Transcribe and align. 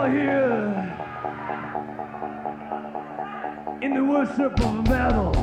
all 0.00 0.10
here 0.10 0.96
in 3.82 3.92
the 3.94 4.02
worship 4.02 4.58
of 4.60 4.88
metal. 4.88 5.36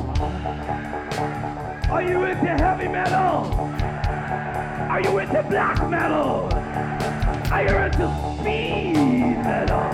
Are 1.90 2.02
you 2.02 2.24
into 2.24 2.46
heavy 2.46 2.88
metal? 2.88 3.54
Are 4.90 5.00
you 5.00 5.18
into 5.18 5.42
black 5.44 5.88
metal? 5.88 6.48
Are 7.52 7.62
you 7.62 7.76
into 7.76 8.08
speed 8.40 9.36
metal? 9.44 9.84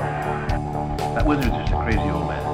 That 1.15 1.27
wizard 1.27 1.47
is 1.47 1.51
just 1.53 1.73
a 1.73 1.83
crazy 1.83 1.99
old 2.01 2.29
man. 2.29 2.45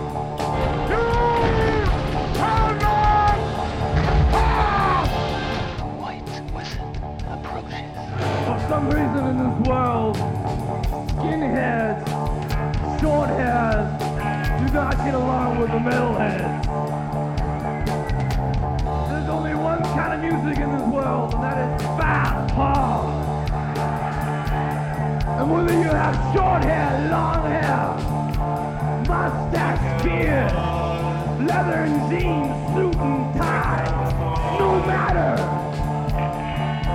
White 6.00 6.26
wizard 6.54 6.80
approaches. 7.30 7.90
For 8.46 8.58
some 8.68 8.86
reason 8.86 9.26
in 9.28 9.36
this 9.38 9.68
world, 9.68 10.29
skinheads, 11.50 13.00
short 13.00 13.28
hairs 13.30 14.00
do 14.60 14.72
not 14.72 14.96
get 14.98 15.14
along 15.14 15.58
with 15.58 15.70
the 15.70 15.78
metalheads. 15.78 16.66
There's 19.08 19.28
only 19.28 19.54
one 19.54 19.82
kind 19.82 20.14
of 20.14 20.32
music 20.32 20.62
in 20.62 20.70
this 20.72 20.88
world, 20.88 21.34
and 21.34 21.42
that 21.42 21.80
is 21.80 21.86
fast, 21.98 22.54
hard. 22.54 23.06
And 25.40 25.50
whether 25.50 25.72
you 25.72 25.88
have 25.88 26.14
short 26.34 26.64
hair, 26.64 27.08
long 27.10 27.42
hair, 27.50 27.96
mustache, 29.08 30.02
beard, 30.04 30.52
leather 31.46 31.84
and 31.84 32.10
jeans, 32.10 32.74
suit 32.74 32.96
and 32.96 33.34
tie, 33.34 34.56
no 34.58 34.86
matter. 34.86 35.59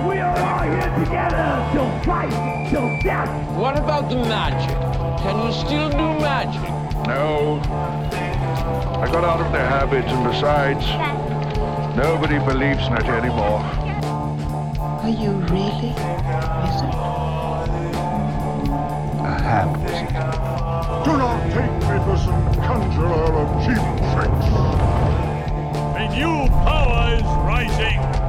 We 0.06 0.18
are 0.18 0.38
all 0.38 0.62
here 0.62 1.04
together 1.04 1.68
till 1.72 1.90
fight, 2.04 2.70
till 2.70 2.88
death. 3.02 3.28
What 3.56 3.76
about 3.76 4.08
the 4.08 4.14
magic? 4.16 4.76
Can 5.18 5.44
you 5.44 5.52
still 5.52 5.90
do 5.90 6.20
magic? 6.20 6.62
No. 7.08 7.60
I 9.02 9.10
got 9.10 9.24
out 9.24 9.40
of 9.40 9.50
the 9.50 9.58
habit, 9.58 10.04
and 10.04 10.24
besides, 10.24 10.86
nobody 11.96 12.38
believes 12.38 12.86
in 12.86 12.94
it 12.94 13.06
anymore. 13.06 13.60
Are 15.02 15.08
you 15.08 15.32
really 15.50 15.92
wizard? 16.62 16.94
A 19.26 19.40
ham 19.42 19.72
wizard. 19.82 20.14
Do 21.04 21.16
not 21.18 21.42
take 21.50 21.74
me 21.82 21.98
for 22.06 22.16
some 22.16 22.54
conjurer 22.62 23.32
of 23.42 23.48
cheap 23.64 23.82
tricks. 24.14 24.48
A 25.98 26.08
new 26.14 26.48
power 26.62 27.14
is 27.16 27.24
rising. 27.44 28.25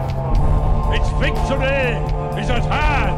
Its 0.90 1.10
victory 1.20 2.00
is 2.42 2.50
at 2.50 2.64
hand. 2.66 3.18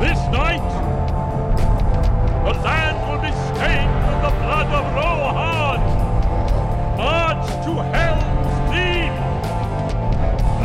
This 0.00 0.18
night, 0.32 0.66
the 2.44 2.52
land 2.60 2.96
will 3.08 3.20
be 3.20 3.32
stained 3.48 3.94
with 4.06 4.20
the 4.22 4.30
blood 4.40 4.68
of 4.78 4.84
Rohan. 4.94 5.80
March 6.96 7.46
to 7.64 7.72
Helm's 7.92 8.56
Deep. 8.72 9.14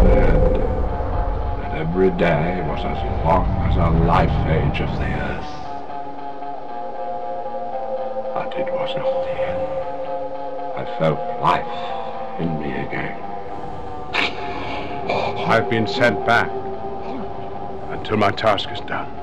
every 1.81 2.11
day 2.11 2.61
was 2.67 2.79
as 2.85 3.25
long 3.25 3.47
as 3.65 3.75
a 3.75 3.89
life 4.05 4.29
age 4.45 4.81
of 4.81 4.89
the 4.99 5.11
earth. 5.29 5.51
But 8.35 8.53
it 8.55 8.71
was 8.71 8.95
not 8.95 9.11
the 9.25 9.35
end. 9.49 9.63
I 10.77 10.85
felt 10.99 11.19
life 11.41 12.39
in 12.39 12.59
me 12.61 12.71
again. 12.85 13.17
I've 15.49 15.71
been 15.71 15.87
sent 15.87 16.23
back 16.23 16.51
until 17.89 18.17
my 18.17 18.29
task 18.29 18.69
is 18.69 18.79
done. 18.81 19.20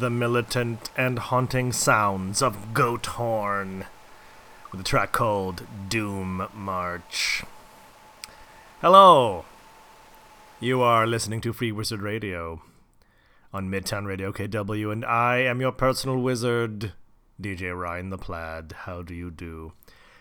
The 0.00 0.10
militant 0.10 0.90
and 0.94 1.18
haunting 1.18 1.72
sounds 1.72 2.42
of 2.42 2.74
Goat 2.74 3.06
Horn 3.06 3.86
with 4.70 4.80
a 4.80 4.84
track 4.84 5.12
called 5.12 5.66
Doom 5.88 6.48
March. 6.54 7.42
Hello! 8.82 9.46
You 10.60 10.82
are 10.82 11.06
listening 11.06 11.40
to 11.42 11.52
Free 11.54 11.72
Wizard 11.72 12.02
Radio 12.02 12.60
on 13.54 13.70
Midtown 13.70 14.04
Radio 14.04 14.32
KW, 14.32 14.92
and 14.92 15.04
I 15.04 15.38
am 15.38 15.62
your 15.62 15.72
personal 15.72 16.18
wizard, 16.18 16.92
DJ 17.40 17.74
Ryan 17.74 18.10
the 18.10 18.18
Plaid. 18.18 18.72
How 18.72 19.00
do 19.00 19.14
you 19.14 19.30
do? 19.30 19.72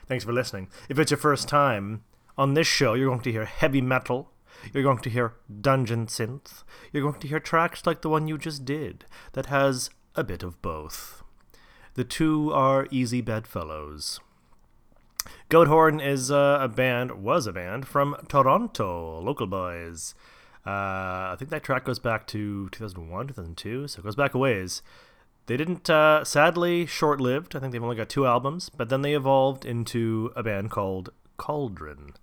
Thanks 0.08 0.24
for 0.24 0.32
listening. 0.32 0.70
If 0.88 1.00
it's 1.00 1.12
your 1.12 1.18
first 1.18 1.50
time, 1.50 2.04
on 2.38 2.54
this 2.54 2.68
show 2.68 2.94
you're 2.94 3.10
going 3.10 3.22
to 3.22 3.32
hear 3.32 3.46
heavy 3.46 3.82
metal, 3.82 4.30
you're 4.74 4.84
going 4.84 5.00
to 5.00 5.10
hear 5.10 5.34
dungeon 5.62 6.08
synth, 6.08 6.64
you're 6.92 7.04
going 7.04 7.20
to 7.20 7.28
hear 7.28 7.40
tracks 7.40 7.86
like 7.86 8.02
the 8.02 8.10
one 8.10 8.28
you 8.28 8.38
just 8.38 8.66
did 8.66 9.06
that 9.34 9.48
has 9.48 9.90
a 10.16 10.24
bit 10.24 10.44
of 10.44 10.62
both. 10.62 11.24
The 11.96 12.04
two 12.04 12.52
are 12.52 12.88
easy 12.92 13.22
bedfellows. 13.22 14.20
Goat 15.50 15.68
Horn 15.68 16.00
is 16.00 16.32
uh, 16.32 16.58
a 16.62 16.68
band, 16.68 17.24
was 17.24 17.48
a 17.48 17.54
band 17.54 17.88
from 17.88 18.16
Toronto, 18.28 19.20
local 19.22 19.48
boys. 19.48 20.14
Uh, 20.66 21.32
I 21.32 21.36
think 21.38 21.52
that 21.52 21.64
track 21.64 21.86
goes 21.86 22.00
back 22.00 22.26
to 22.28 22.70
2001, 22.70 23.28
2002, 23.28 23.88
so 23.88 24.00
it 24.00 24.04
goes 24.04 24.16
back 24.16 24.34
a 24.34 24.38
ways. 24.38 24.82
They 25.46 25.58
didn't, 25.58 25.90
uh, 25.90 26.24
sadly, 26.24 26.86
short 26.88 27.22
lived. 27.22 27.56
I 27.56 27.60
think 27.60 27.72
they've 27.72 27.84
only 27.84 27.96
got 27.96 28.10
two 28.10 28.26
albums, 28.26 28.70
but 28.70 28.90
then 28.90 29.04
they 29.04 29.14
evolved 29.14 29.64
into 29.64 30.32
a 30.36 30.42
band 30.42 30.72
called 30.72 31.12
Cauldron. 31.38 32.14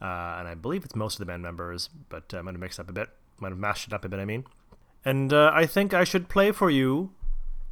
Uh, 0.00 0.36
and 0.38 0.48
I 0.48 0.54
believe 0.54 0.84
it's 0.84 0.94
most 0.94 1.14
of 1.14 1.18
the 1.20 1.26
band 1.26 1.42
members, 1.42 1.88
but 2.08 2.32
I 2.34 2.42
might 2.42 2.52
have 2.52 2.60
mixed 2.60 2.80
up 2.80 2.90
a 2.90 2.92
bit. 2.92 3.08
Might 3.40 3.50
have 3.50 3.58
mashed 3.58 3.86
it 3.86 3.92
up 3.92 4.04
a 4.04 4.08
bit, 4.08 4.20
I 4.20 4.24
mean. 4.24 4.44
And 5.04 5.32
uh, 5.32 5.50
I 5.54 5.66
think 5.66 5.94
I 5.94 6.04
should 6.04 6.28
play 6.28 6.52
for 6.52 6.70
you 6.70 7.12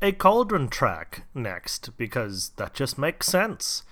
a 0.01 0.13
Cauldron 0.13 0.69
track 0.69 1.25
next, 1.35 1.97
because 1.97 2.51
that 2.57 2.75
just 2.75 2.99
makes 2.99 3.27
sense. 3.27 3.83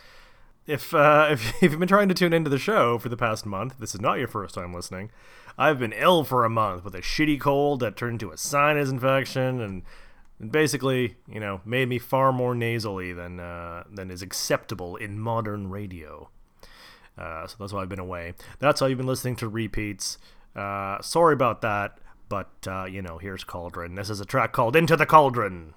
If, 0.67 0.95
uh, 0.95 1.29
if, 1.33 1.55
if 1.57 1.73
you've 1.73 1.79
been 1.79 1.89
trying 1.89 2.09
to 2.09 2.15
tune 2.15 2.33
into 2.33 2.51
the 2.51 2.59
show 2.59 2.99
for 2.99 3.09
the 3.09 3.17
past 3.17 3.45
month, 3.45 3.79
this 3.79 3.95
is 3.95 4.01
not 4.01 4.19
your 4.19 4.29
first 4.29 4.55
time 4.55 4.73
listening. 4.73 5.11
I've 5.59 5.79
been 5.79 5.93
ill 5.93 6.25
for 6.25 6.45
a 6.45 6.51
month 6.51 6.85
with 6.85 6.95
a 6.95 7.03
shitty 7.03 7.41
cold 7.41 7.81
that 7.81 7.97
turned 7.97 8.23
into 8.23 8.33
a 8.33 8.39
sinus 8.39 8.91
infection 8.91 9.61
and 9.61 9.83
basically, 10.51 11.17
you 11.29 11.41
know, 11.41 11.61
made 11.65 11.89
me 11.89 11.99
far 11.99 12.33
more 12.33 12.55
nasally 12.55 13.13
than 13.13 13.39
uh, 13.39 13.85
than 13.91 14.11
is 14.11 14.23
acceptable 14.23 14.97
in 14.97 15.19
modern 15.19 15.69
radio. 15.69 16.31
Uh, 17.19 17.47
so 17.47 17.57
that's 17.59 17.73
why 17.73 17.83
I've 17.83 17.89
been 17.89 17.99
away. 17.99 18.35
That's 18.59 18.81
why 18.81 18.89
you've 18.89 18.99
been 18.99 19.07
listening 19.07 19.37
to 19.37 19.49
repeats. 19.49 20.19
Uh, 20.57 21.01
sorry 21.01 21.35
about 21.35 21.63
that, 21.63 21.99
but 22.29 22.51
uh, 22.67 22.85
you 22.85 23.03
know, 23.03 23.19
here's 23.19 23.45
Cauldron. 23.45 23.95
This 23.95 24.11
is 24.11 24.21
a 24.21 24.25
track 24.25 24.53
called 24.53 24.77
"Into 24.77 24.97
the 24.97 25.07
Cauldron." 25.07 25.75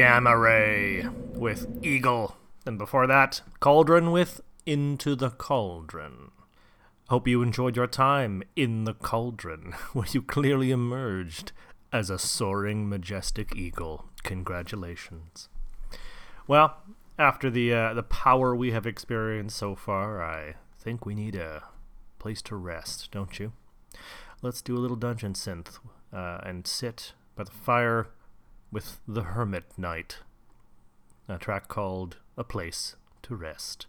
Gamma 0.00 0.34
Ray 0.34 1.06
with 1.34 1.84
Eagle. 1.84 2.38
And 2.64 2.78
before 2.78 3.06
that, 3.06 3.42
Cauldron 3.60 4.10
with 4.10 4.40
Into 4.64 5.14
the 5.14 5.28
Cauldron. 5.28 6.30
Hope 7.10 7.28
you 7.28 7.42
enjoyed 7.42 7.76
your 7.76 7.86
time 7.86 8.42
in 8.56 8.84
the 8.84 8.94
cauldron, 8.94 9.74
where 9.92 10.06
you 10.10 10.22
clearly 10.22 10.70
emerged 10.70 11.52
as 11.92 12.08
a 12.08 12.18
soaring, 12.18 12.88
majestic 12.88 13.54
eagle. 13.54 14.06
Congratulations. 14.22 15.50
Well, 16.46 16.78
after 17.18 17.50
the 17.50 17.74
uh, 17.74 17.92
the 17.92 18.02
power 18.02 18.56
we 18.56 18.70
have 18.70 18.86
experienced 18.86 19.58
so 19.58 19.74
far, 19.74 20.22
I 20.22 20.54
think 20.78 21.04
we 21.04 21.14
need 21.14 21.36
a 21.36 21.64
place 22.18 22.40
to 22.44 22.56
rest, 22.56 23.10
don't 23.12 23.38
you? 23.38 23.52
Let's 24.40 24.62
do 24.62 24.78
a 24.78 24.80
little 24.80 24.96
dungeon 24.96 25.34
synth 25.34 25.78
uh, 26.10 26.38
and 26.42 26.66
sit 26.66 27.12
by 27.36 27.44
the 27.44 27.50
fire 27.50 28.08
with 28.72 29.00
the 29.06 29.22
Hermit 29.22 29.64
Knight. 29.76 30.18
A 31.28 31.38
track 31.38 31.68
called 31.68 32.16
A 32.36 32.44
Place 32.44 32.96
to 33.22 33.34
Rest. 33.34 33.86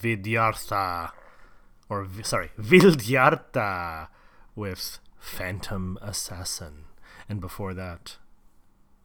Vidyartha, 0.00 1.12
or 1.88 2.08
sorry, 2.22 2.50
Vildhjarta 2.58 4.08
with 4.54 4.98
Phantom 5.18 5.98
Assassin, 6.00 6.84
and 7.28 7.40
before 7.40 7.74
that, 7.74 8.16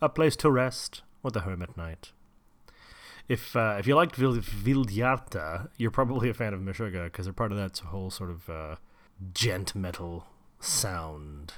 A 0.01 0.09
Place 0.09 0.35
to 0.37 0.51
Rest 0.51 1.01
with 1.23 1.33
The 1.33 1.41
Hermit 1.41 1.77
Knight. 1.77 2.11
If 3.27 3.55
uh, 3.55 3.77
if 3.79 3.87
you 3.87 3.95
liked 3.95 4.15
Vil- 4.15 4.37
Vildhjarta, 4.37 5.69
you're 5.77 5.91
probably 5.91 6.29
a 6.29 6.33
fan 6.33 6.53
of 6.53 6.61
Meshuggah 6.61 7.05
because 7.05 7.25
they're 7.25 7.33
part 7.33 7.51
of 7.51 7.57
that 7.57 7.79
whole 7.79 8.11
sort 8.11 8.29
of 8.29 8.49
uh, 8.49 8.75
djent 9.33 9.75
metal 9.75 10.27
sound 10.59 11.53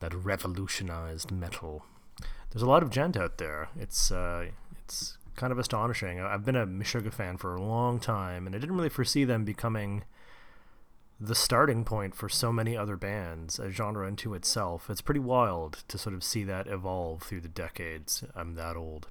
that 0.00 0.12
revolutionized 0.12 1.30
metal. 1.30 1.84
There's 2.50 2.62
a 2.62 2.66
lot 2.66 2.82
of 2.82 2.90
djent 2.90 3.16
out 3.16 3.38
there. 3.38 3.68
It's 3.78 4.10
uh, 4.10 4.46
it's 4.84 5.18
kind 5.36 5.52
of 5.52 5.58
astonishing. 5.58 6.20
I've 6.20 6.44
been 6.44 6.56
a 6.56 6.66
Meshuggah 6.66 7.12
fan 7.12 7.36
for 7.36 7.54
a 7.54 7.62
long 7.62 8.00
time, 8.00 8.46
and 8.46 8.54
I 8.54 8.58
didn't 8.58 8.76
really 8.76 8.88
foresee 8.88 9.24
them 9.24 9.44
becoming 9.44 10.04
the 11.20 11.34
starting 11.34 11.84
point 11.84 12.14
for 12.14 12.28
so 12.28 12.52
many 12.52 12.76
other 12.76 12.96
bands, 12.96 13.58
a 13.58 13.70
genre 13.70 14.06
unto 14.06 14.34
itself. 14.34 14.90
It's 14.90 15.00
pretty 15.00 15.20
wild 15.20 15.84
to 15.88 15.98
sort 15.98 16.14
of 16.14 16.24
see 16.24 16.44
that 16.44 16.66
evolve 16.66 17.22
through 17.22 17.42
the 17.42 17.48
decades. 17.48 18.24
I'm 18.34 18.54
that 18.54 18.76
old. 18.76 19.08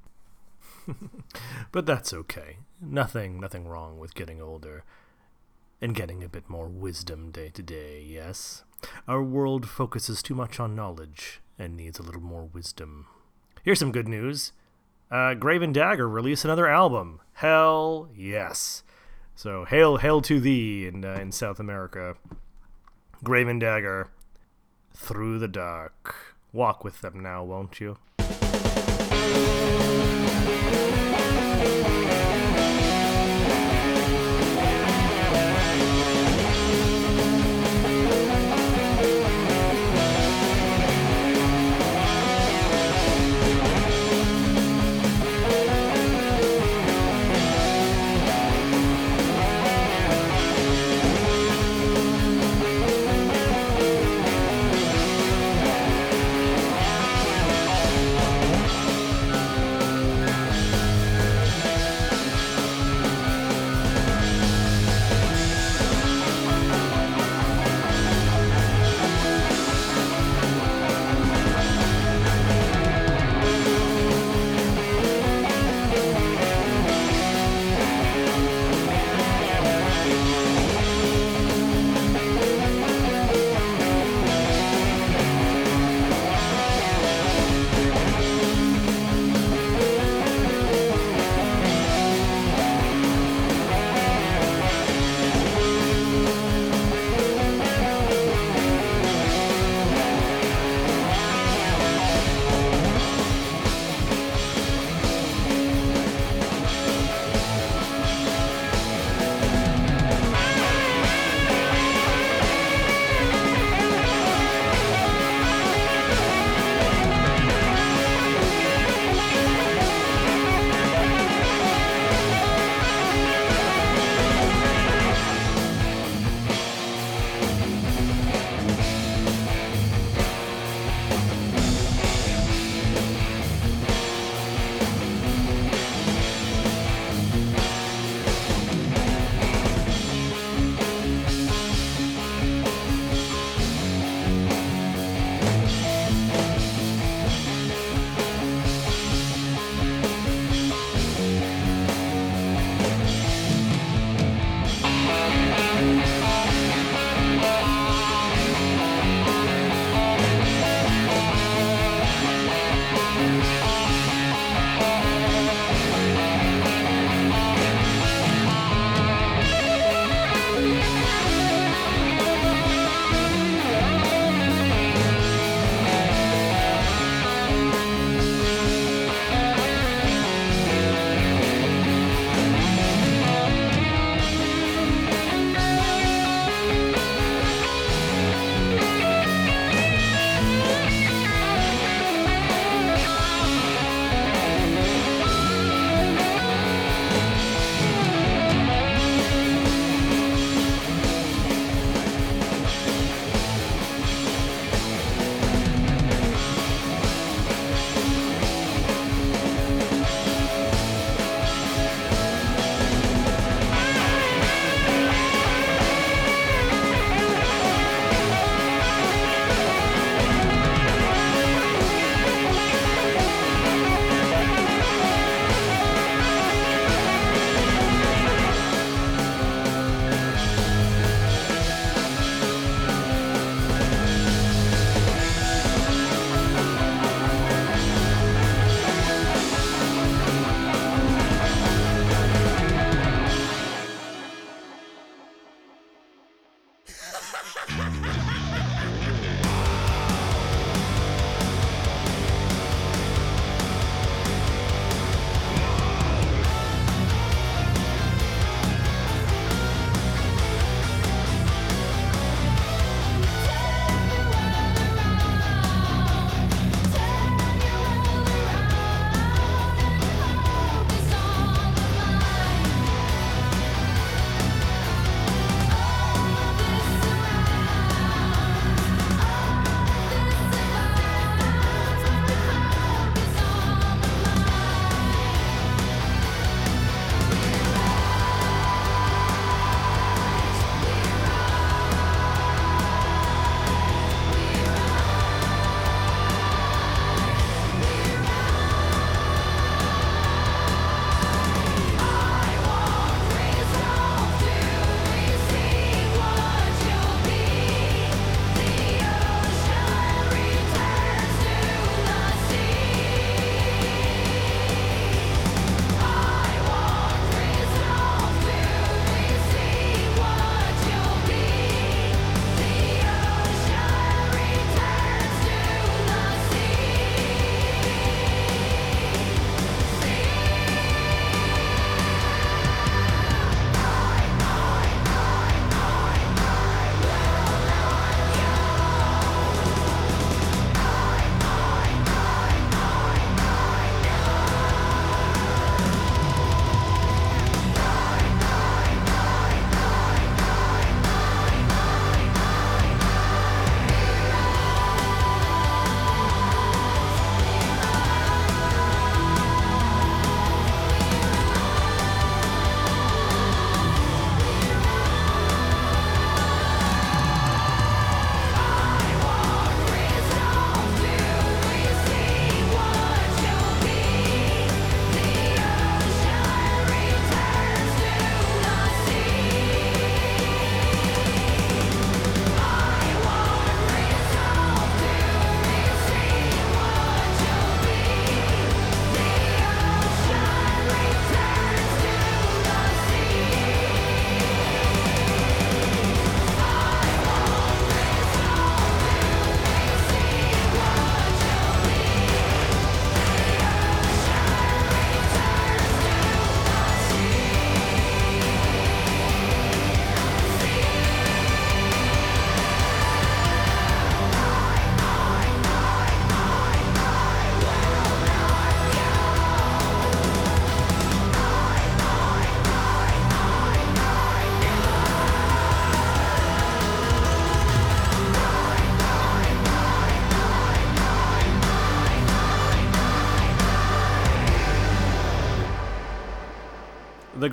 but 1.71 1.85
that's 1.85 2.13
okay. 2.13 2.57
Nothing 2.81 3.39
nothing 3.39 3.67
wrong 3.67 3.99
with 3.99 4.15
getting 4.15 4.41
older 4.41 4.83
and 5.81 5.95
getting 5.95 6.23
a 6.23 6.29
bit 6.29 6.49
more 6.49 6.67
wisdom 6.67 7.31
day 7.31 7.49
to 7.49 7.63
day, 7.63 8.03
yes? 8.05 8.63
Our 9.07 9.23
world 9.23 9.67
focuses 9.67 10.21
too 10.21 10.35
much 10.35 10.59
on 10.59 10.75
knowledge 10.75 11.41
and 11.57 11.77
needs 11.77 11.99
a 11.99 12.03
little 12.03 12.21
more 12.21 12.45
wisdom. 12.45 13.07
Here's 13.63 13.79
some 13.79 13.91
good 13.91 14.07
news. 14.07 14.51
Uh, 15.13 15.35
Graven 15.35 15.71
Dagger 15.71 16.09
release 16.09 16.43
another 16.43 16.67
album. 16.67 17.21
Hell 17.33 18.09
yes. 18.15 18.81
So 19.35 19.63
hail, 19.63 19.97
hail 19.97 20.21
to 20.23 20.39
thee 20.39 20.87
in 20.87 21.05
uh, 21.05 21.13
in 21.21 21.31
South 21.31 21.59
America. 21.59 22.15
Graven 23.23 23.59
Dagger, 23.59 24.07
through 24.91 25.37
the 25.37 25.47
dark. 25.47 26.15
Walk 26.51 26.83
with 26.83 27.01
them 27.01 27.19
now, 27.19 27.43
won't 27.43 27.79
you? 27.79 27.97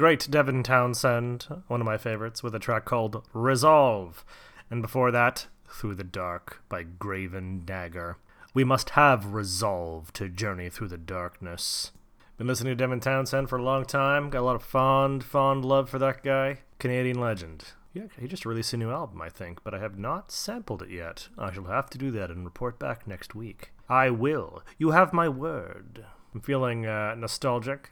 Great 0.01 0.31
Devin 0.31 0.63
Townsend, 0.63 1.47
one 1.67 1.83
of 1.83 1.85
my 1.85 1.99
favorites, 1.99 2.43
with 2.43 2.55
a 2.55 2.59
track 2.59 2.87
called 2.87 3.23
Resolve. 3.35 4.25
And 4.71 4.81
before 4.81 5.11
that, 5.11 5.47
Through 5.69 5.97
the 5.97 6.05
Dark 6.05 6.63
by 6.71 6.85
Graven 6.85 7.67
Dagger. 7.67 8.17
We 8.55 8.65
must 8.65 8.91
have 8.91 9.35
resolve 9.35 10.11
to 10.15 10.31
journey 10.31 10.71
through 10.71 10.89
the 10.89 10.97
darkness. 10.97 11.93
Been 12.39 12.47
listening 12.47 12.70
to 12.70 12.77
Devin 12.77 13.01
Townsend 13.01 13.51
for 13.51 13.59
a 13.59 13.62
long 13.62 13.85
time. 13.85 14.31
Got 14.31 14.41
a 14.41 14.47
lot 14.47 14.57
of 14.57 14.62
fond, 14.62 15.22
fond 15.22 15.66
love 15.66 15.91
for 15.91 15.99
that 15.99 16.22
guy. 16.22 16.61
Canadian 16.79 17.20
legend. 17.20 17.64
Yeah, 17.93 18.07
he 18.18 18.27
just 18.27 18.47
released 18.47 18.72
a 18.72 18.79
new 18.79 18.91
album, 18.91 19.20
I 19.20 19.29
think, 19.29 19.62
but 19.62 19.74
I 19.74 19.81
have 19.81 19.99
not 19.99 20.33
sampled 20.33 20.81
it 20.81 20.89
yet. 20.89 21.29
I 21.37 21.53
shall 21.53 21.64
have 21.64 21.91
to 21.91 21.99
do 21.99 22.11
that 22.12 22.31
and 22.31 22.47
report 22.47 22.79
back 22.79 23.07
next 23.07 23.35
week. 23.35 23.72
I 23.87 24.09
will. 24.09 24.62
You 24.79 24.93
have 24.93 25.12
my 25.12 25.29
word. 25.29 26.07
I'm 26.35 26.41
feeling 26.41 26.87
uh, 26.87 27.14
nostalgic, 27.16 27.91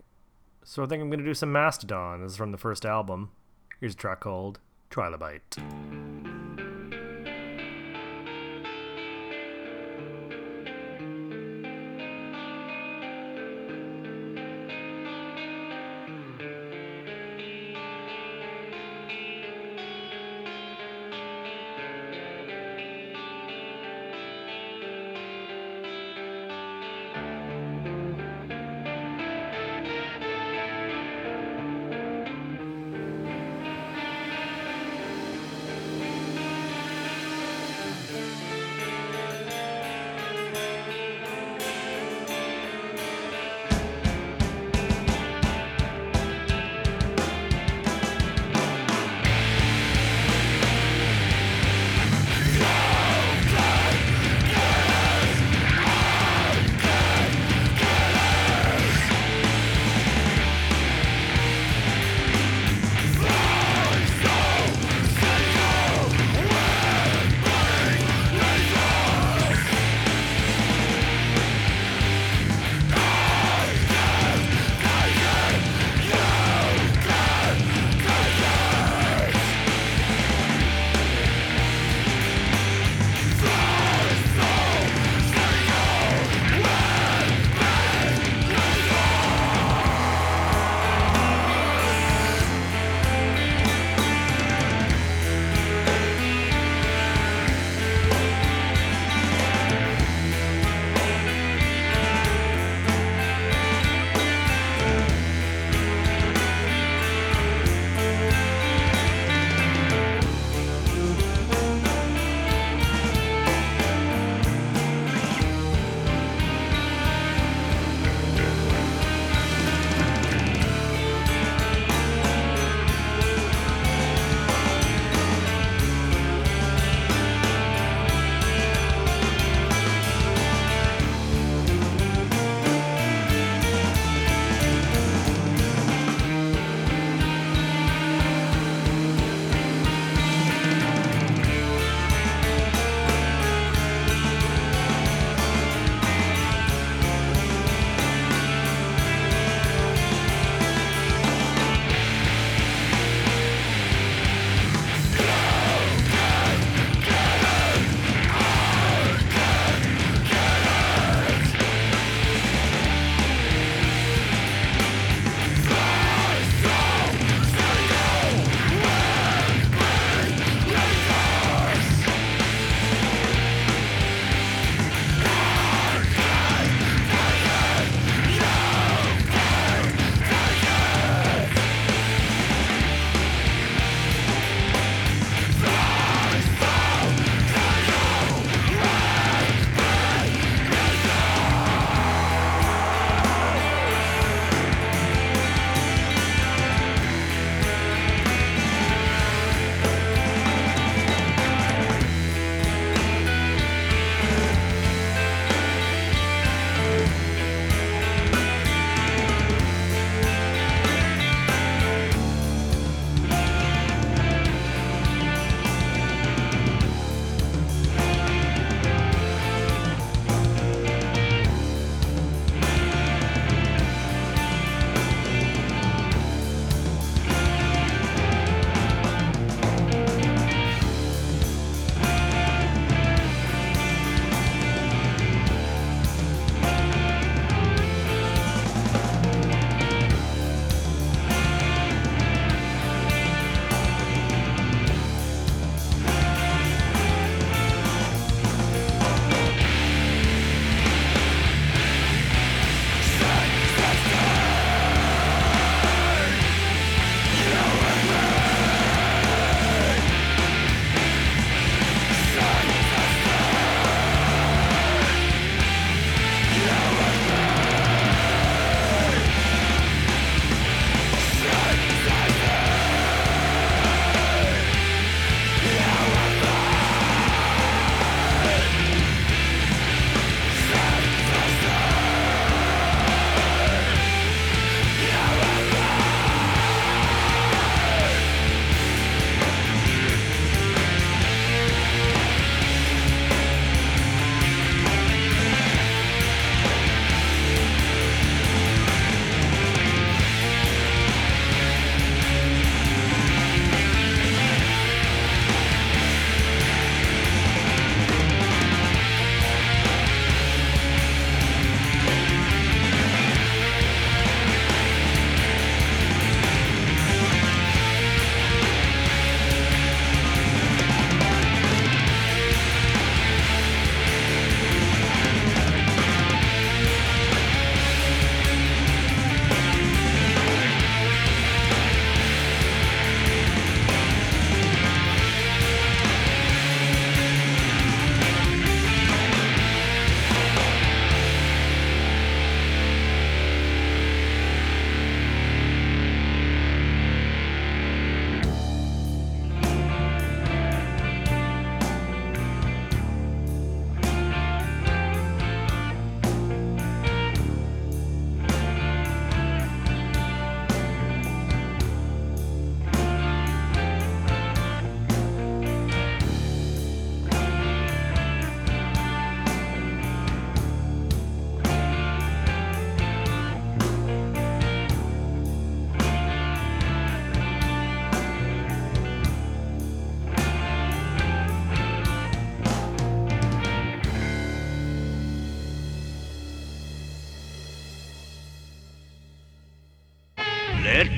so 0.69 0.83
I 0.83 0.87
think 0.87 1.01
I'm 1.01 1.09
going 1.09 1.21
to 1.21 1.25
do 1.25 1.33
some 1.33 1.51
Mastodon. 1.51 2.21
This 2.21 2.33
is 2.33 2.37
from 2.37 2.53
the 2.53 2.59
first 2.59 2.85
album. 2.85 3.31
Here's 3.81 3.95
a 3.95 3.97
track 3.97 4.21
called 4.21 4.61
Trilobite. 4.91 6.38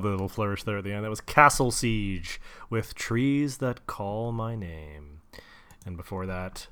Love 0.00 0.04
the 0.04 0.10
little 0.12 0.28
flourish 0.30 0.62
there 0.62 0.78
at 0.78 0.84
the 0.84 0.94
end. 0.94 1.04
That 1.04 1.10
was 1.10 1.20
Castle 1.20 1.70
Siege 1.70 2.40
with 2.70 2.94
Trees 2.94 3.58
That 3.58 3.86
Call 3.86 4.32
My 4.32 4.56
Name. 4.56 5.20
And 5.84 5.94
before 5.94 6.24
that, 6.24 6.68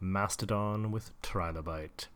Mastodon 0.00 0.90
with 0.90 1.10
Trilobite. 1.22 2.08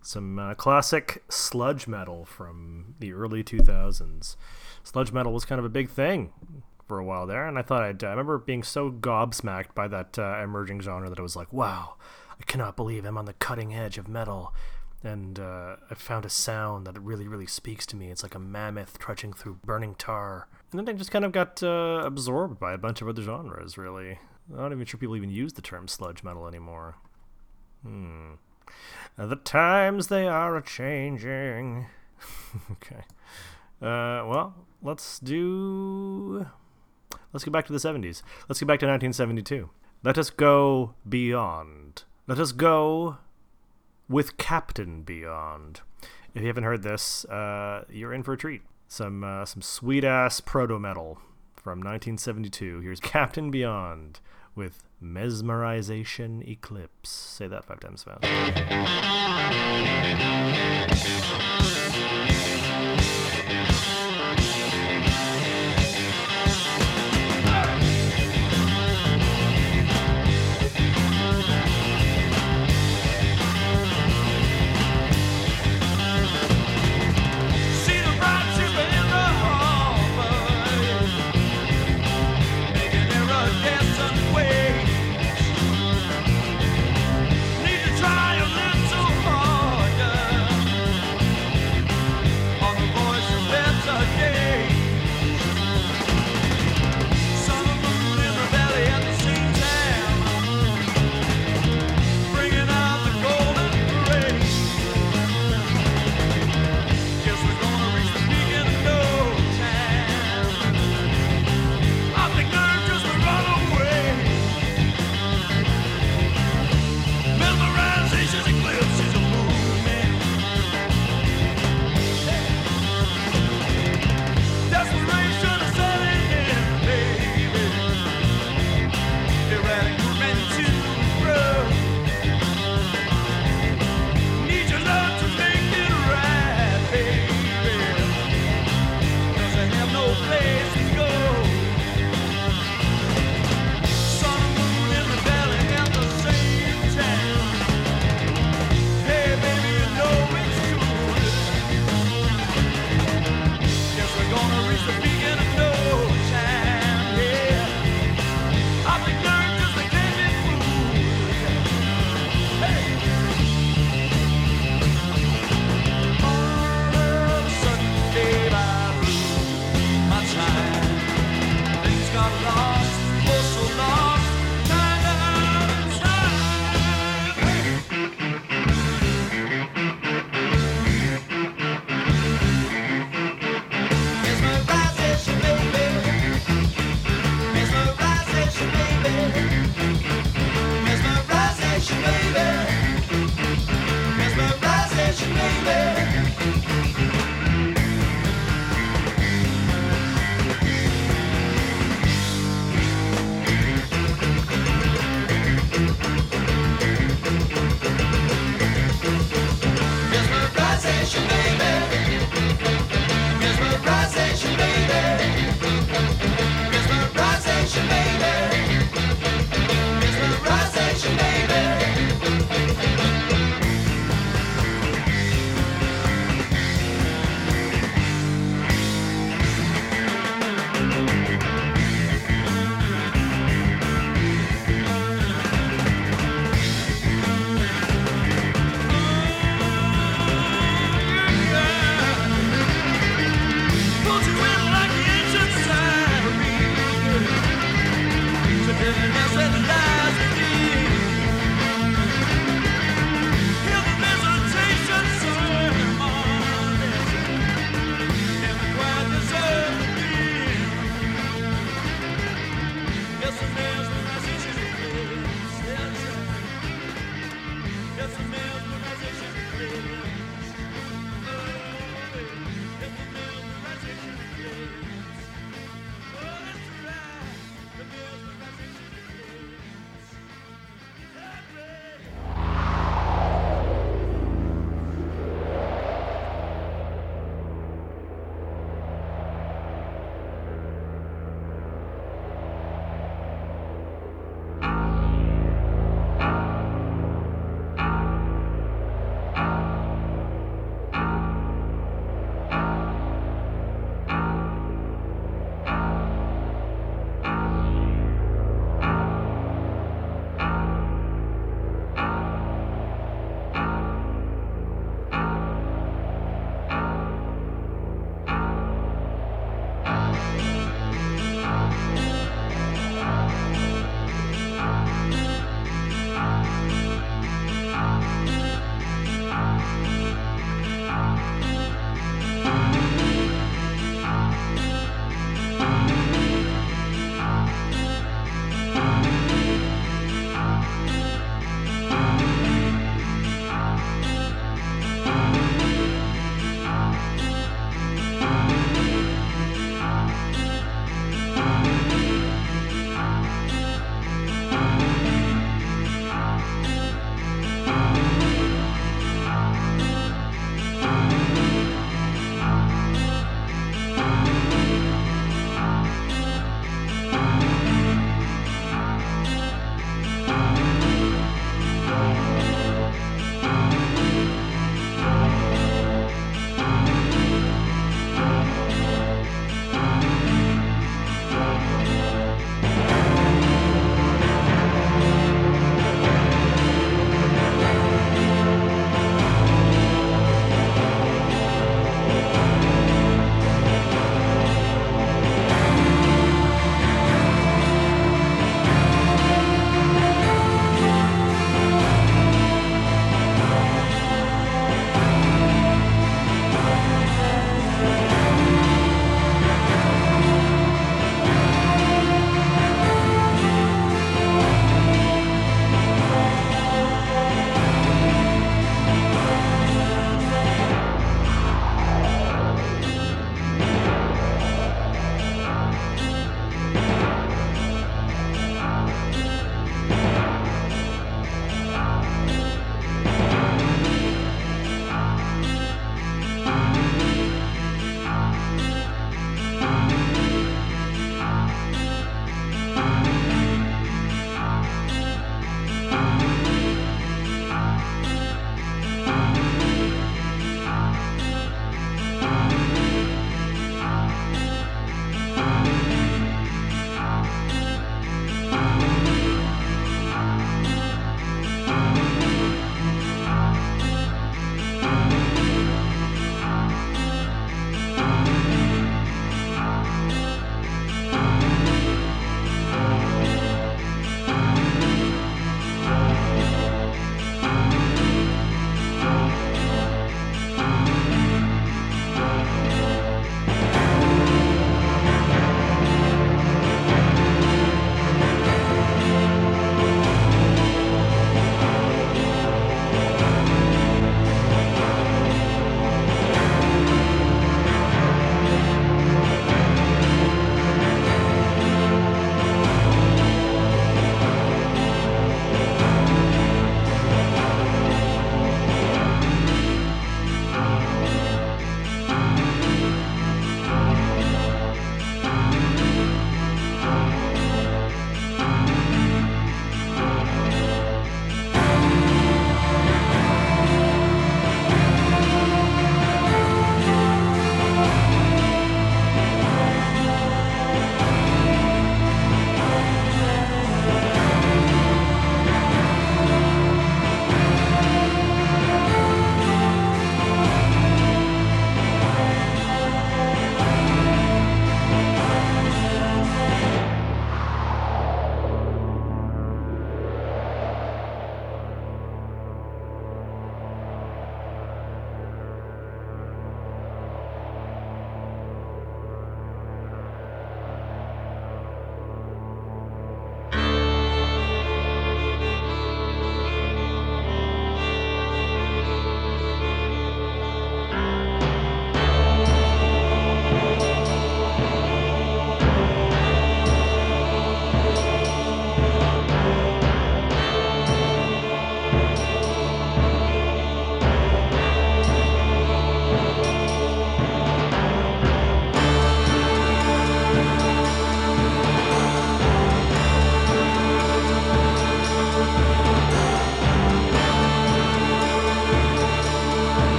Some 0.00 0.38
uh, 0.38 0.54
classic 0.54 1.22
sludge 1.28 1.86
metal 1.86 2.24
from 2.24 2.94
the 3.00 3.12
early 3.12 3.44
2000s. 3.44 4.36
Sludge 4.82 5.12
metal 5.12 5.34
was 5.34 5.44
kind 5.44 5.58
of 5.58 5.66
a 5.66 5.68
big 5.68 5.90
thing 5.90 6.32
for 6.88 6.98
a 6.98 7.04
while 7.04 7.26
there, 7.26 7.46
and 7.46 7.58
I 7.58 7.62
thought 7.62 7.82
I'd. 7.82 8.02
I 8.02 8.12
remember 8.12 8.38
being 8.38 8.62
so 8.62 8.90
gobsmacked 8.90 9.74
by 9.74 9.88
that 9.88 10.18
uh, 10.18 10.40
emerging 10.42 10.80
genre 10.80 11.10
that 11.10 11.18
I 11.18 11.22
was 11.22 11.36
like, 11.36 11.52
wow, 11.52 11.96
I 12.40 12.44
cannot 12.44 12.76
believe 12.76 13.04
I'm 13.04 13.18
on 13.18 13.26
the 13.26 13.34
cutting 13.34 13.74
edge 13.74 13.98
of 13.98 14.08
metal 14.08 14.54
and 15.02 15.38
uh, 15.38 15.76
I 15.90 15.94
found 15.94 16.24
a 16.24 16.30
sound 16.30 16.86
that 16.86 17.00
really, 17.00 17.26
really 17.26 17.46
speaks 17.46 17.86
to 17.86 17.96
me. 17.96 18.10
It's 18.10 18.22
like 18.22 18.34
a 18.34 18.38
mammoth 18.38 18.98
trudging 18.98 19.32
through 19.32 19.58
burning 19.64 19.94
tar. 19.96 20.48
And 20.70 20.78
then 20.78 20.88
I 20.88 20.96
just 20.96 21.10
kind 21.10 21.24
of 21.24 21.32
got 21.32 21.62
uh, 21.62 22.02
absorbed 22.04 22.60
by 22.60 22.72
a 22.72 22.78
bunch 22.78 23.02
of 23.02 23.08
other 23.08 23.22
genres, 23.22 23.76
really. 23.76 24.18
I'm 24.50 24.58
not 24.58 24.72
even 24.72 24.84
sure 24.84 24.98
people 24.98 25.16
even 25.16 25.30
use 25.30 25.54
the 25.54 25.62
term 25.62 25.88
sludge 25.88 26.22
metal 26.22 26.46
anymore. 26.46 26.96
Hmm. 27.82 28.32
The 29.16 29.36
times 29.36 30.06
they 30.06 30.26
are 30.26 30.56
a 30.56 30.62
changing. 30.62 31.86
okay. 32.72 33.04
Uh, 33.80 34.24
well, 34.26 34.54
let's 34.82 35.18
do. 35.18 36.46
Let's 37.32 37.44
go 37.44 37.50
back 37.50 37.66
to 37.66 37.72
the 37.72 37.78
70s. 37.78 38.22
Let's 38.48 38.60
go 38.60 38.66
back 38.66 38.78
to 38.80 38.86
1972. 38.86 39.68
Let 40.04 40.18
us 40.18 40.30
go 40.30 40.94
beyond. 41.08 42.04
Let 42.26 42.38
us 42.38 42.52
go 42.52 43.18
with 44.12 44.36
Captain 44.36 45.02
Beyond. 45.02 45.80
If 46.34 46.42
you 46.42 46.46
haven't 46.46 46.64
heard 46.64 46.82
this, 46.82 47.24
uh, 47.24 47.84
you're 47.90 48.12
in 48.12 48.22
for 48.22 48.34
a 48.34 48.36
treat. 48.36 48.62
Some 48.86 49.24
uh, 49.24 49.46
some 49.46 49.62
sweet 49.62 50.04
ass 50.04 50.40
proto 50.40 50.78
metal 50.78 51.18
from 51.56 51.78
1972. 51.78 52.80
Here's 52.80 53.00
Captain 53.00 53.50
Beyond 53.50 54.20
with 54.54 54.84
Mesmerization 55.02 56.46
Eclipse. 56.46 57.08
Say 57.08 57.48
that 57.48 57.64
five 57.64 57.80
times 57.80 58.04
fast. 58.04 58.22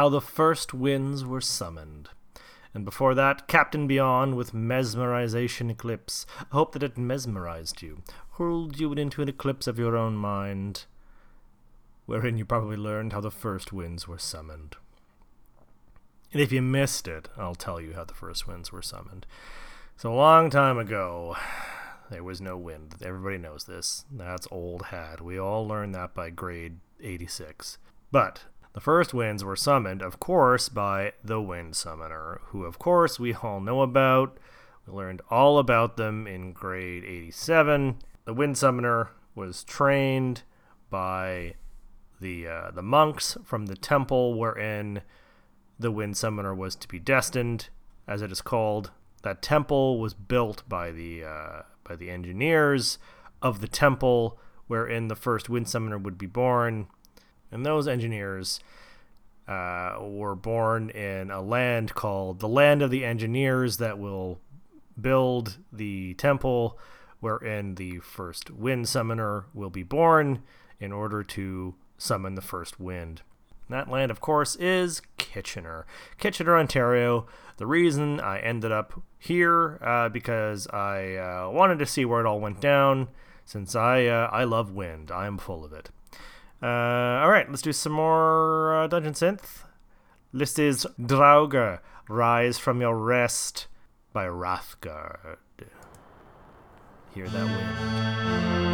How 0.00 0.08
the 0.08 0.22
First 0.22 0.72
Winds 0.72 1.26
Were 1.26 1.42
Summoned. 1.42 2.08
And 2.72 2.86
before 2.86 3.14
that, 3.16 3.46
Captain 3.46 3.86
Beyond 3.86 4.34
with 4.34 4.54
Mesmerization 4.54 5.70
Eclipse. 5.70 6.24
I 6.40 6.54
hope 6.54 6.72
that 6.72 6.82
it 6.82 6.96
mesmerized 6.96 7.82
you, 7.82 8.00
hurled 8.38 8.80
you 8.80 8.94
into 8.94 9.20
an 9.20 9.28
eclipse 9.28 9.66
of 9.66 9.78
your 9.78 9.98
own 9.98 10.14
mind, 10.14 10.86
wherein 12.06 12.38
you 12.38 12.46
probably 12.46 12.78
learned 12.78 13.12
how 13.12 13.20
the 13.20 13.30
first 13.30 13.74
winds 13.74 14.08
were 14.08 14.18
summoned. 14.18 14.76
And 16.32 16.40
if 16.40 16.50
you 16.50 16.62
missed 16.62 17.06
it, 17.06 17.28
I'll 17.36 17.54
tell 17.54 17.78
you 17.78 17.92
how 17.92 18.04
the 18.04 18.14
first 18.14 18.48
winds 18.48 18.72
were 18.72 18.80
summoned. 18.80 19.26
So 19.98 20.10
a 20.10 20.16
long 20.16 20.48
time 20.48 20.78
ago, 20.78 21.36
there 22.10 22.24
was 22.24 22.40
no 22.40 22.56
wind. 22.56 22.94
Everybody 23.02 23.36
knows 23.36 23.64
this. 23.64 24.06
That's 24.10 24.48
old 24.50 24.86
hat. 24.86 25.20
We 25.20 25.38
all 25.38 25.68
learned 25.68 25.94
that 25.94 26.14
by 26.14 26.30
grade 26.30 26.78
86. 27.02 27.76
But 28.10 28.44
the 28.72 28.80
first 28.80 29.12
winds 29.12 29.42
were 29.42 29.56
summoned, 29.56 30.02
of 30.02 30.20
course, 30.20 30.68
by 30.68 31.12
the 31.24 31.40
Wind 31.40 31.74
Summoner, 31.74 32.40
who, 32.46 32.64
of 32.64 32.78
course, 32.78 33.18
we 33.18 33.34
all 33.34 33.60
know 33.60 33.82
about. 33.82 34.38
We 34.86 34.92
learned 34.92 35.22
all 35.30 35.58
about 35.58 35.96
them 35.96 36.26
in 36.26 36.52
grade 36.52 37.04
87. 37.04 37.96
The 38.24 38.34
Wind 38.34 38.56
Summoner 38.56 39.10
was 39.34 39.64
trained 39.64 40.42
by 40.88 41.54
the 42.20 42.46
uh, 42.46 42.70
the 42.72 42.82
monks 42.82 43.36
from 43.44 43.66
the 43.66 43.76
temple 43.76 44.38
wherein 44.38 45.02
the 45.78 45.90
Wind 45.90 46.16
Summoner 46.16 46.54
was 46.54 46.76
to 46.76 46.88
be 46.88 46.98
destined, 46.98 47.70
as 48.06 48.22
it 48.22 48.30
is 48.30 48.42
called. 48.42 48.90
That 49.22 49.42
temple 49.42 49.98
was 49.98 50.14
built 50.14 50.62
by 50.68 50.92
the 50.92 51.24
uh, 51.24 51.62
by 51.82 51.96
the 51.96 52.10
engineers 52.10 52.98
of 53.42 53.60
the 53.60 53.68
temple 53.68 54.38
wherein 54.66 55.08
the 55.08 55.16
first 55.16 55.48
Wind 55.48 55.68
Summoner 55.68 55.98
would 55.98 56.16
be 56.16 56.26
born, 56.26 56.86
and 57.50 57.64
those 57.64 57.88
engineers 57.88 58.60
uh, 59.48 59.96
were 60.00 60.34
born 60.34 60.90
in 60.90 61.30
a 61.30 61.40
land 61.40 61.94
called 61.94 62.40
the 62.40 62.48
Land 62.48 62.82
of 62.82 62.90
the 62.90 63.04
Engineers 63.04 63.78
that 63.78 63.98
will 63.98 64.40
build 65.00 65.58
the 65.72 66.14
temple 66.14 66.78
wherein 67.20 67.74
the 67.74 67.98
first 67.98 68.50
Wind 68.50 68.88
Summoner 68.88 69.46
will 69.52 69.70
be 69.70 69.82
born 69.82 70.42
in 70.78 70.92
order 70.92 71.22
to 71.22 71.74
summon 71.98 72.34
the 72.34 72.42
first 72.42 72.80
wind. 72.80 73.22
That 73.68 73.88
land, 73.88 74.10
of 74.10 74.20
course, 74.20 74.56
is 74.56 75.00
Kitchener, 75.16 75.86
Kitchener, 76.18 76.58
Ontario. 76.58 77.26
The 77.58 77.66
reason 77.66 78.18
I 78.20 78.40
ended 78.40 78.72
up 78.72 79.00
here 79.18 79.78
uh, 79.82 80.08
because 80.08 80.66
I 80.68 81.14
uh, 81.14 81.50
wanted 81.50 81.78
to 81.78 81.86
see 81.86 82.04
where 82.04 82.20
it 82.20 82.26
all 82.26 82.40
went 82.40 82.60
down. 82.60 83.08
Since 83.44 83.76
I 83.76 84.06
uh, 84.06 84.28
I 84.32 84.44
love 84.44 84.72
wind, 84.72 85.10
I 85.10 85.26
am 85.26 85.38
full 85.38 85.64
of 85.64 85.72
it. 85.72 85.90
Uh, 86.62 86.66
all 87.22 87.30
right, 87.30 87.48
let's 87.48 87.62
do 87.62 87.72
some 87.72 87.92
more 87.92 88.82
uh, 88.82 88.86
Dungeon 88.86 89.14
Synth. 89.14 89.64
This 90.32 90.58
is 90.58 90.86
Draugr, 91.00 91.80
Rise 92.08 92.58
from 92.58 92.80
Your 92.80 92.98
Rest 92.98 93.66
by 94.12 94.26
Rathgard. 94.26 95.38
Hear 97.14 97.28
that 97.28 97.44
wind. 97.44 98.69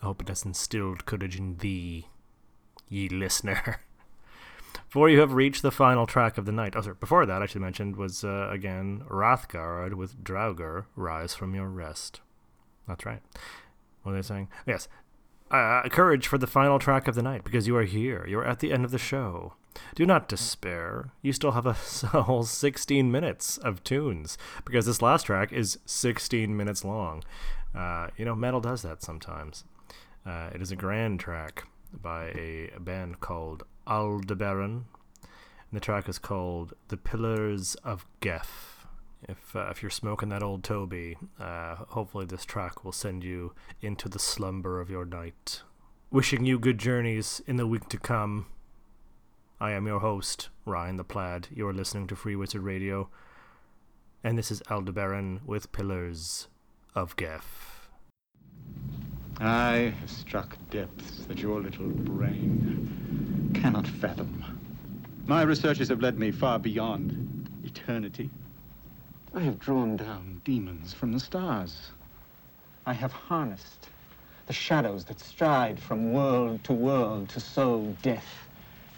I 0.00 0.04
hope 0.04 0.22
it 0.22 0.28
has 0.28 0.44
instilled 0.44 1.06
courage 1.06 1.36
in 1.36 1.56
thee, 1.56 2.06
ye 2.88 3.08
listener. 3.08 3.80
For 4.88 5.10
you 5.10 5.20
have 5.20 5.34
reached 5.34 5.62
the 5.62 5.70
final 5.70 6.06
track 6.06 6.38
of 6.38 6.46
the 6.46 6.52
night. 6.52 6.74
Oh, 6.74 6.80
sorry. 6.80 6.96
Before 6.98 7.26
that, 7.26 7.42
I 7.42 7.46
should 7.46 7.60
mention 7.60 7.96
was 7.96 8.24
uh, 8.24 8.48
again 8.50 9.02
Rathgard 9.08 9.94
with 9.94 10.24
Draugr, 10.24 10.86
Rise 10.96 11.34
from 11.34 11.54
Your 11.54 11.68
Rest. 11.68 12.20
That's 12.86 13.04
right. 13.04 13.20
What 14.02 14.12
are 14.12 14.16
they 14.16 14.22
saying? 14.22 14.48
Yes. 14.66 14.88
Uh, 15.50 15.82
courage 15.90 16.26
for 16.26 16.38
the 16.38 16.46
final 16.46 16.78
track 16.78 17.06
of 17.06 17.14
the 17.14 17.22
night 17.22 17.44
because 17.44 17.66
you 17.66 17.76
are 17.76 17.84
here. 17.84 18.26
You 18.26 18.38
are 18.38 18.46
at 18.46 18.60
the 18.60 18.72
end 18.72 18.84
of 18.86 18.90
the 18.90 18.98
show. 18.98 19.54
Do 19.94 20.06
not 20.06 20.28
despair. 20.28 21.10
You 21.22 21.32
still 21.32 21.52
have 21.52 21.66
a 21.66 21.72
whole 22.22 22.42
16 22.44 23.10
minutes 23.10 23.58
of 23.58 23.82
tunes 23.84 24.38
because 24.64 24.86
this 24.86 25.02
last 25.02 25.24
track 25.24 25.52
is 25.52 25.78
16 25.86 26.56
minutes 26.56 26.84
long. 26.84 27.22
Uh, 27.74 28.08
you 28.16 28.24
know, 28.24 28.34
metal 28.34 28.60
does 28.60 28.82
that 28.82 29.02
sometimes. 29.02 29.64
Uh, 30.26 30.50
it 30.54 30.60
is 30.62 30.70
a 30.70 30.76
grand 30.76 31.20
track 31.20 31.66
by 31.92 32.26
a, 32.28 32.70
band 32.78 33.20
called 33.20 33.64
Aldebaran. 33.86 34.84
And 35.22 35.76
the 35.76 35.80
track 35.80 36.08
is 36.08 36.18
called 36.18 36.74
The 36.88 36.96
Pillars 36.96 37.74
of 37.76 38.06
Geth. 38.20 38.86
If, 39.28 39.56
uh, 39.56 39.68
if 39.70 39.82
you're 39.82 39.90
smoking 39.90 40.28
that 40.28 40.42
old 40.42 40.62
Toby, 40.62 41.16
uh, 41.40 41.76
hopefully 41.88 42.24
this 42.24 42.44
track 42.44 42.84
will 42.84 42.92
send 42.92 43.24
you 43.24 43.52
into 43.80 44.08
the 44.08 44.18
slumber 44.18 44.80
of 44.80 44.90
your 44.90 45.04
night. 45.04 45.62
Wishing 46.10 46.44
you 46.44 46.58
good 46.58 46.78
journeys 46.78 47.42
in 47.46 47.56
the 47.56 47.66
week 47.66 47.88
to 47.88 47.98
come. 47.98 48.46
I 49.60 49.72
am 49.72 49.88
your 49.88 49.98
host, 49.98 50.50
Ryan 50.64 50.98
the 50.98 51.04
Plaid. 51.04 51.48
You 51.52 51.66
are 51.66 51.72
listening 51.72 52.06
to 52.08 52.14
Free 52.14 52.36
Wizard 52.36 52.62
Radio. 52.62 53.08
And 54.22 54.38
this 54.38 54.52
is 54.52 54.62
Aldebaran 54.70 55.40
with 55.44 55.72
Pillars 55.72 56.46
of 56.94 57.16
Geth. 57.16 57.88
I 59.40 59.92
have 59.98 60.08
struck 60.08 60.56
depths 60.70 61.24
that 61.26 61.40
your 61.40 61.60
little 61.60 61.88
brain 61.88 63.50
cannot 63.52 63.88
fathom. 63.88 64.44
My 65.26 65.42
researches 65.42 65.88
have 65.88 66.02
led 66.02 66.20
me 66.20 66.30
far 66.30 66.60
beyond 66.60 67.50
eternity. 67.64 68.30
I 69.34 69.40
have 69.40 69.58
drawn 69.58 69.96
down 69.96 70.40
demons 70.44 70.94
from 70.94 71.10
the 71.10 71.18
stars. 71.18 71.90
I 72.86 72.92
have 72.92 73.10
harnessed 73.10 73.88
the 74.46 74.52
shadows 74.52 75.04
that 75.06 75.18
stride 75.18 75.80
from 75.80 76.12
world 76.12 76.62
to 76.62 76.72
world 76.72 77.28
to 77.30 77.40
sow 77.40 77.96
death 78.02 78.47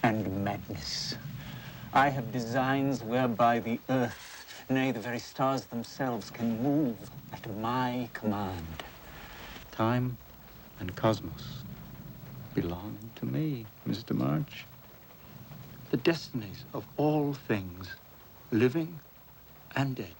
and 0.03 0.45
madness. 0.45 1.17
I 1.93 2.09
have 2.09 2.33
designs 2.33 3.03
whereby 3.03 3.59
the 3.61 3.81
earth, 3.89 4.65
nay, 4.69 4.93
the 4.93 5.01
very 5.01 5.19
stars 5.19 5.65
themselves, 5.67 6.31
can 6.31 6.63
move 6.63 6.97
at 7.33 7.51
my 7.59 8.09
command. 8.13 8.85
Time 9.73 10.17
and 10.79 10.95
cosmos 10.97 11.65
belong 12.55 12.99
to 13.17 13.27
me, 13.27 13.67
Mr. 13.89 14.15
March. 14.15 14.67
The 15.91 15.97
destinies 15.97 16.65
of 16.73 16.87
all 16.97 17.35
things, 17.35 17.89
living 18.53 19.01
and 19.77 19.97
dead, 19.97 20.15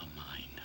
are 0.00 0.08
mine. 0.16 0.60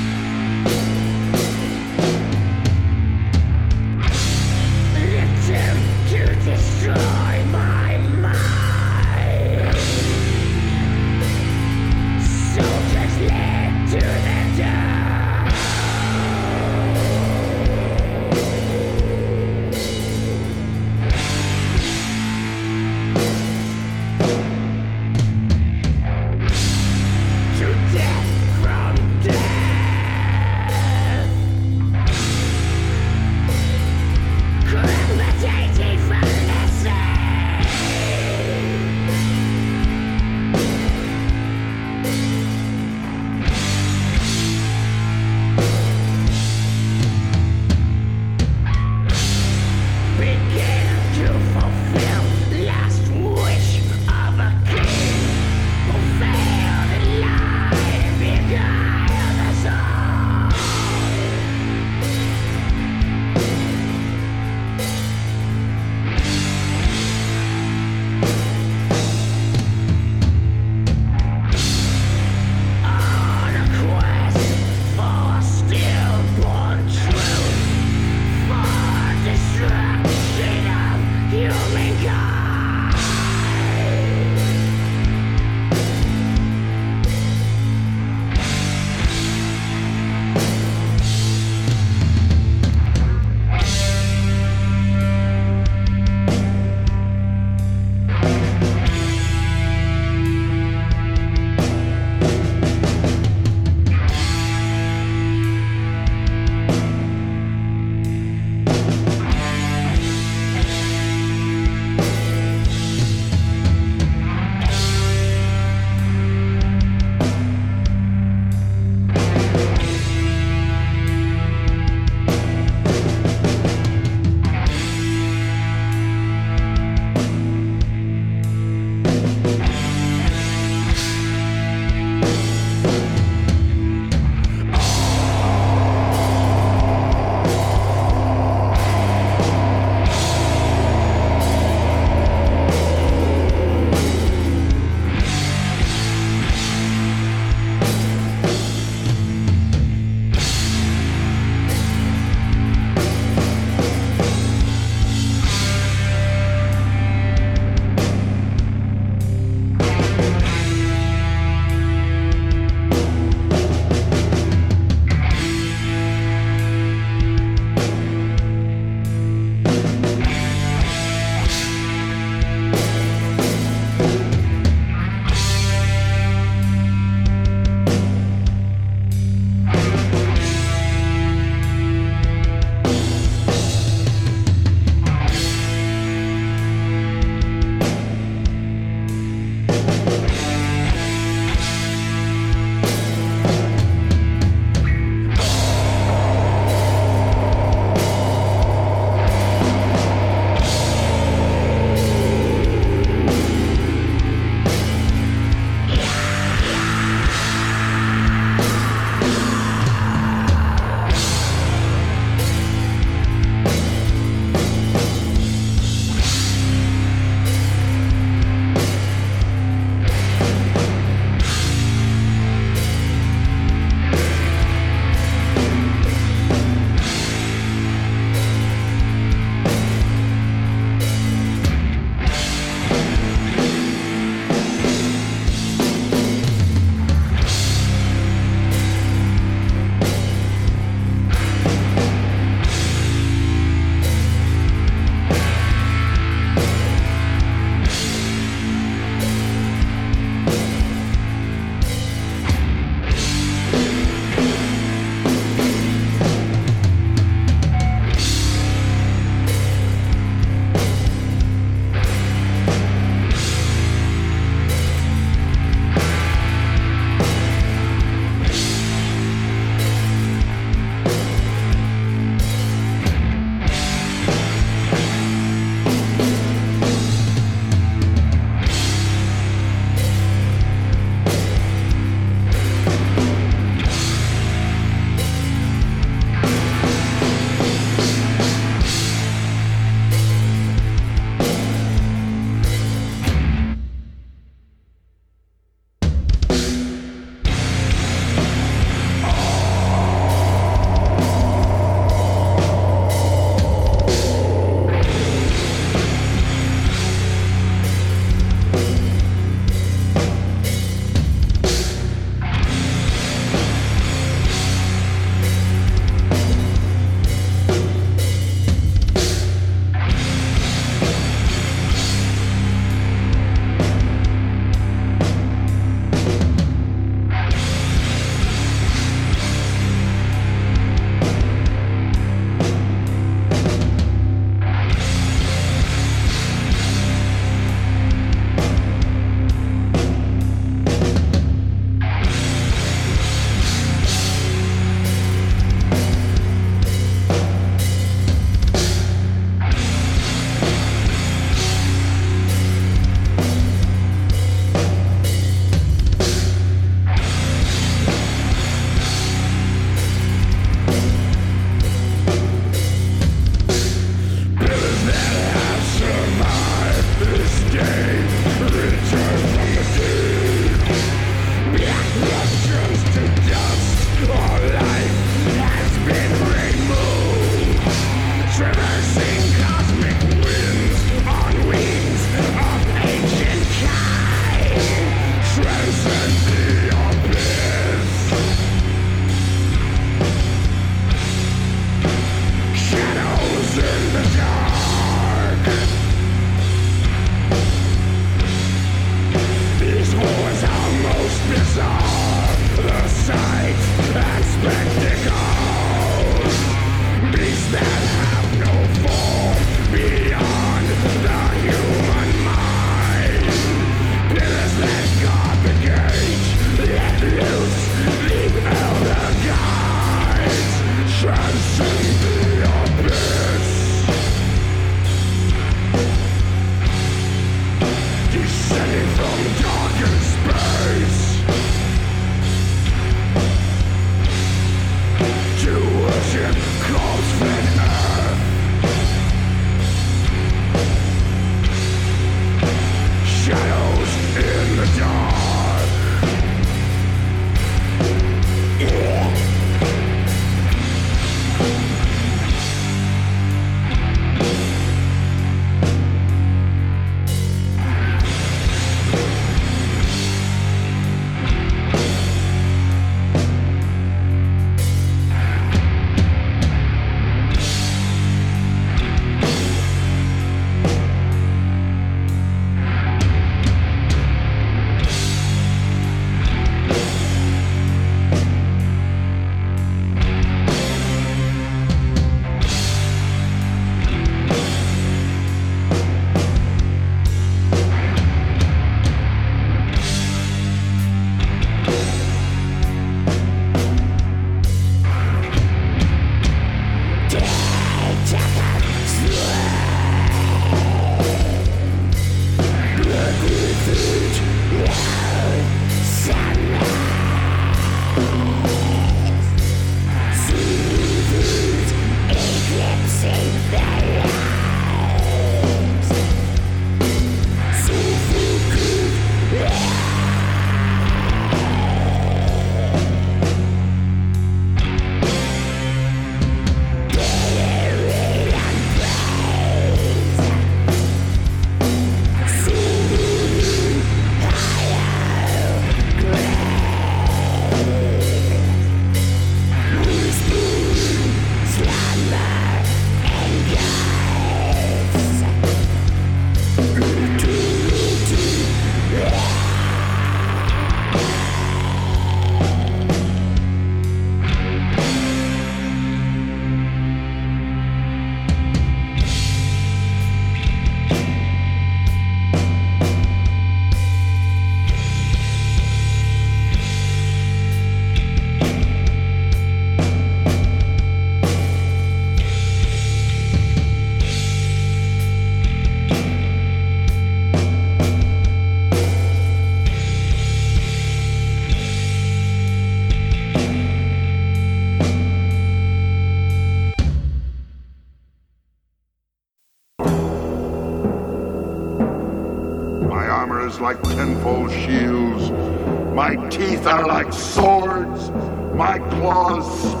Teeth 596.81 596.87
are 596.87 597.07
like 597.07 597.31
swords. 597.33 598.31
My 598.75 598.97
claws 599.09 600.00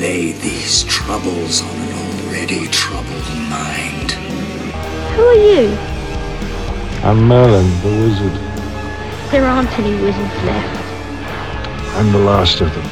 lay 0.00 0.32
these 0.32 0.82
troubles 0.84 1.60
on 1.60 1.76
an 1.76 1.92
already 2.24 2.66
troubled 2.68 3.28
mind? 3.50 4.12
Who 5.12 5.22
are 5.22 5.34
you? 5.34 5.76
I'm 7.04 7.22
Merlin, 7.24 7.68
the 7.82 7.90
wizard. 8.02 8.32
There 9.30 9.44
aren't 9.44 9.78
any 9.78 10.00
wizards 10.00 10.34
left. 10.44 11.96
I'm 11.98 12.10
the 12.12 12.18
last 12.18 12.62
of 12.62 12.74
them. 12.74 12.90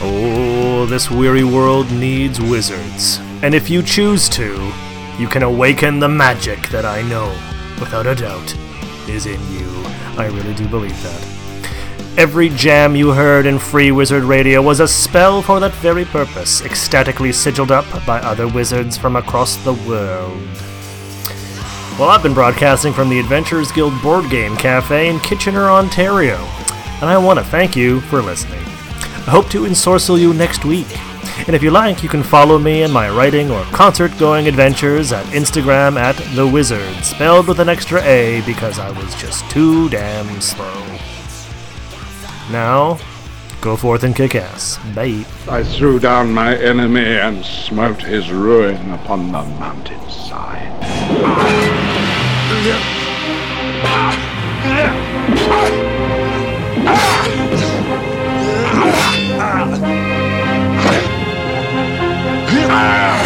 Oh, 0.00 0.86
this 0.86 1.10
weary 1.10 1.44
world 1.44 1.92
needs 1.92 2.40
wizards. 2.40 3.18
And 3.42 3.54
if 3.54 3.68
you 3.68 3.82
choose 3.82 4.26
to, 4.30 4.72
you 5.18 5.28
can 5.28 5.42
awaken 5.42 5.98
the 5.98 6.08
magic 6.08 6.66
that 6.70 6.86
I 6.86 7.02
know, 7.02 7.28
without 7.78 8.06
a 8.06 8.14
doubt, 8.14 8.56
is 9.06 9.26
in 9.26 9.40
you. 9.52 9.68
I 10.16 10.30
really 10.32 10.54
do 10.54 10.66
believe 10.66 11.02
that. 11.02 11.37
Every 12.18 12.48
jam 12.48 12.96
you 12.96 13.12
heard 13.12 13.46
in 13.46 13.60
Free 13.60 13.92
Wizard 13.92 14.24
Radio 14.24 14.60
was 14.60 14.80
a 14.80 14.88
spell 14.88 15.40
for 15.40 15.60
that 15.60 15.72
very 15.74 16.04
purpose, 16.04 16.64
ecstatically 16.64 17.30
sigiled 17.30 17.70
up 17.70 17.86
by 18.04 18.18
other 18.18 18.48
wizards 18.48 18.98
from 18.98 19.14
across 19.14 19.54
the 19.58 19.74
world. 19.74 20.42
Well, 21.96 22.08
I've 22.08 22.24
been 22.24 22.34
broadcasting 22.34 22.92
from 22.92 23.08
the 23.08 23.20
Adventurers 23.20 23.70
Guild 23.70 24.02
Board 24.02 24.28
Game 24.30 24.56
Cafe 24.56 25.08
in 25.08 25.20
Kitchener, 25.20 25.66
Ontario, 25.66 26.38
and 27.00 27.04
I 27.04 27.16
want 27.18 27.38
to 27.38 27.44
thank 27.44 27.76
you 27.76 28.00
for 28.00 28.20
listening. 28.20 28.64
I 28.64 29.30
hope 29.30 29.48
to 29.50 29.62
ensorcel 29.62 30.18
you 30.18 30.34
next 30.34 30.64
week. 30.64 30.88
And 31.46 31.54
if 31.54 31.62
you 31.62 31.70
like, 31.70 32.02
you 32.02 32.08
can 32.08 32.24
follow 32.24 32.58
me 32.58 32.82
in 32.82 32.90
my 32.90 33.08
writing 33.08 33.48
or 33.48 33.62
concert 33.66 34.10
going 34.18 34.48
adventures 34.48 35.12
at 35.12 35.24
Instagram 35.26 35.96
at 35.96 36.16
The 36.34 36.44
Wizard, 36.44 36.96
spelled 37.04 37.46
with 37.46 37.60
an 37.60 37.68
extra 37.68 38.02
A 38.02 38.40
because 38.40 38.80
I 38.80 38.90
was 38.90 39.14
just 39.14 39.48
too 39.52 39.88
damn 39.88 40.40
slow. 40.40 40.97
Now, 42.50 42.98
go 43.60 43.76
forth 43.76 44.04
and 44.04 44.16
kick 44.16 44.34
ass. 44.34 44.78
Bye. 44.94 45.24
I 45.48 45.62
threw 45.62 45.98
down 45.98 46.32
my 46.32 46.56
enemy 46.56 47.04
and 47.04 47.44
smote 47.44 48.00
his 48.02 48.30
ruin 48.30 48.90
upon 48.92 49.26
the 49.32 49.42
mountainside. 49.42 50.72
I 62.70 63.17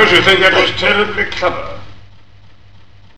suppose 0.00 0.18
you 0.18 0.24
think 0.24 0.40
that 0.40 0.54
was 0.54 0.70
terribly 0.80 1.24
clever. 1.26 1.79